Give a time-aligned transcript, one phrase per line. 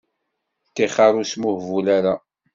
[0.73, 2.15] Ṭixer ur smuhbul ara.